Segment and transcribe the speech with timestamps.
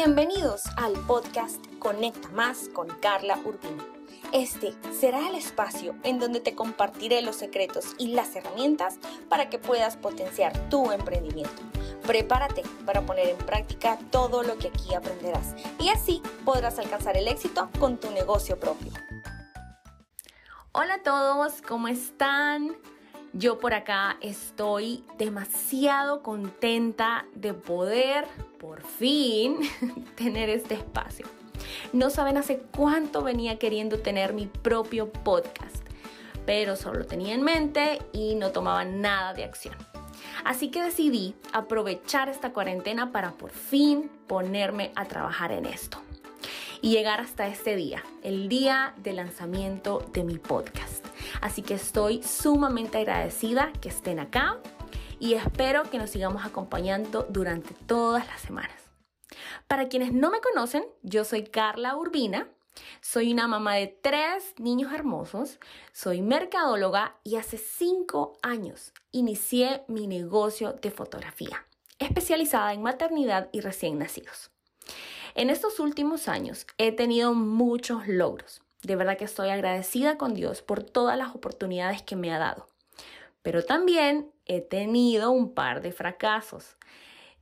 [0.00, 3.84] Bienvenidos al podcast Conecta Más con Carla Urbina.
[4.32, 9.58] Este será el espacio en donde te compartiré los secretos y las herramientas para que
[9.58, 11.62] puedas potenciar tu emprendimiento.
[12.06, 17.26] Prepárate para poner en práctica todo lo que aquí aprenderás y así podrás alcanzar el
[17.26, 18.92] éxito con tu negocio propio.
[20.70, 22.76] Hola a todos, ¿cómo están?
[23.34, 28.26] Yo por acá estoy demasiado contenta de poder
[28.58, 29.58] por fin
[30.16, 31.26] tener este espacio.
[31.92, 35.84] No saben hace cuánto venía queriendo tener mi propio podcast,
[36.46, 39.76] pero solo tenía en mente y no tomaba nada de acción.
[40.44, 46.00] Así que decidí aprovechar esta cuarentena para por fin ponerme a trabajar en esto
[46.80, 50.87] y llegar hasta este día, el día de lanzamiento de mi podcast.
[51.40, 54.58] Así que estoy sumamente agradecida que estén acá
[55.20, 58.76] y espero que nos sigamos acompañando durante todas las semanas.
[59.66, 62.48] Para quienes no me conocen, yo soy Carla Urbina,
[63.00, 65.58] soy una mamá de tres niños hermosos,
[65.92, 71.66] soy mercadóloga y hace cinco años inicié mi negocio de fotografía,
[71.98, 74.50] especializada en maternidad y recién nacidos.
[75.34, 78.62] En estos últimos años he tenido muchos logros.
[78.82, 82.68] De verdad que estoy agradecida con Dios por todas las oportunidades que me ha dado.
[83.42, 86.76] Pero también he tenido un par de fracasos.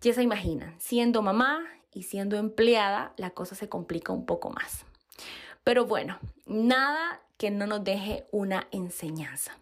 [0.00, 4.84] Ya se imaginan, siendo mamá y siendo empleada, la cosa se complica un poco más.
[5.64, 9.58] Pero bueno, nada que no nos deje una enseñanza.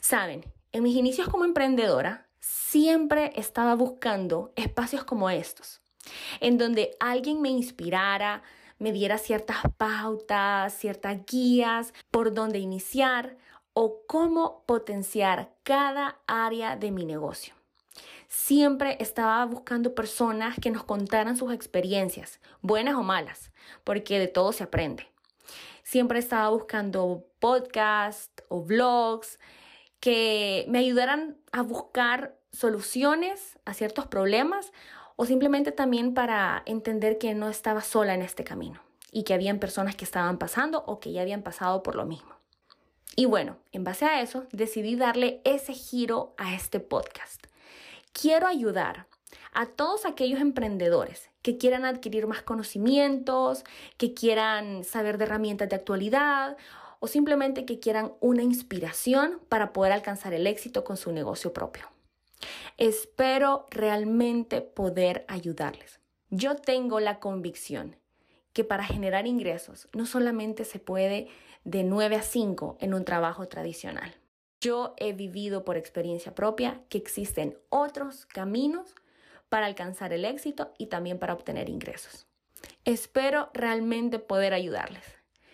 [0.00, 5.80] Saben, en mis inicios como emprendedora, siempre estaba buscando espacios como estos,
[6.40, 8.42] en donde alguien me inspirara,
[8.78, 13.36] me diera ciertas pautas, ciertas guías por dónde iniciar
[13.72, 17.54] o cómo potenciar cada área de mi negocio.
[18.28, 23.52] Siempre estaba buscando personas que nos contaran sus experiencias, buenas o malas,
[23.84, 25.08] porque de todo se aprende.
[25.82, 29.38] Siempre estaba buscando podcasts o blogs
[30.00, 34.72] que me ayudaran a buscar soluciones a ciertos problemas
[35.16, 39.58] o simplemente también para entender que no estaba sola en este camino y que habían
[39.58, 42.34] personas que estaban pasando o que ya habían pasado por lo mismo.
[43.16, 47.46] Y bueno, en base a eso decidí darle ese giro a este podcast.
[48.12, 49.06] Quiero ayudar
[49.54, 53.64] a todos aquellos emprendedores que quieran adquirir más conocimientos,
[53.96, 56.58] que quieran saber de herramientas de actualidad
[57.00, 61.95] o simplemente que quieran una inspiración para poder alcanzar el éxito con su negocio propio.
[62.78, 65.98] Espero realmente poder ayudarles.
[66.28, 67.96] Yo tengo la convicción
[68.52, 71.28] que para generar ingresos no solamente se puede
[71.64, 74.14] de 9 a 5 en un trabajo tradicional.
[74.60, 78.94] Yo he vivido por experiencia propia que existen otros caminos
[79.48, 82.26] para alcanzar el éxito y también para obtener ingresos.
[82.84, 85.04] Espero realmente poder ayudarles.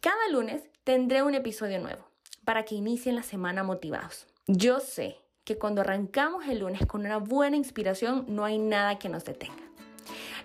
[0.00, 2.06] Cada lunes tendré un episodio nuevo
[2.44, 4.26] para que inicien la semana motivados.
[4.46, 5.16] Yo sé
[5.46, 9.54] que cuando arrancamos el lunes con una buena inspiración no hay nada que nos detenga.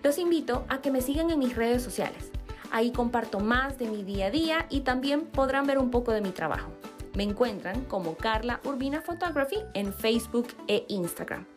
[0.03, 2.29] Los invito a que me sigan en mis redes sociales.
[2.71, 6.21] Ahí comparto más de mi día a día y también podrán ver un poco de
[6.21, 6.69] mi trabajo.
[7.15, 11.47] Me encuentran como Carla Urbina Photography en Facebook e Instagram.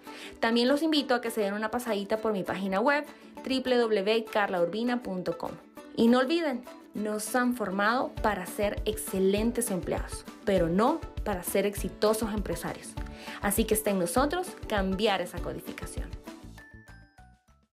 [0.40, 3.04] También los invito a que se den una pasadita por mi página web
[3.44, 5.50] www.carlaurbina.com.
[5.96, 12.32] Y no olviden, nos han formado para ser excelentes empleados, pero no para ser exitosos
[12.32, 12.94] empresarios.
[13.40, 16.13] Así que está en nosotros cambiar esa codificación.